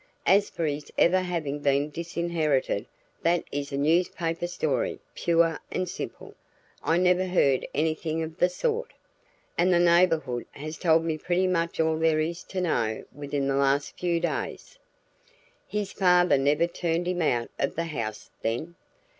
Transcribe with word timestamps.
As 0.25 0.49
for 0.49 0.65
his 0.65 0.91
ever 0.97 1.19
having 1.21 1.59
been 1.59 1.91
disinherited, 1.91 2.87
that 3.21 3.43
is 3.51 3.71
a 3.71 3.77
newspaper 3.77 4.47
story, 4.47 4.99
pure 5.13 5.59
and 5.71 5.87
simple. 5.87 6.33
I 6.81 6.97
never 6.97 7.27
heard 7.27 7.67
anything 7.75 8.23
of 8.23 8.39
the 8.39 8.49
sort, 8.49 8.93
and 9.59 9.71
the 9.71 9.77
neighborhood 9.77 10.47
has 10.53 10.79
told 10.79 11.03
me 11.05 11.19
pretty 11.19 11.45
much 11.45 11.79
all 11.79 11.99
there 11.99 12.19
is 12.19 12.41
to 12.45 12.61
know 12.61 13.03
within 13.13 13.47
the 13.47 13.53
last 13.55 13.95
few 13.95 14.19
days." 14.19 14.79
"His 15.67 15.91
father 15.93 16.35
never 16.39 16.65
turned 16.65 17.07
him 17.07 17.21
out 17.21 17.51
of 17.59 17.75
the 17.75 17.83
house 17.85 18.31
then?" 18.41 18.73